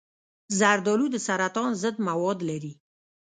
زردآلو 0.59 1.05
د 1.11 1.17
سرطان 1.27 1.71
ضد 1.81 1.95
مواد 2.07 2.39
لري. 2.49 2.73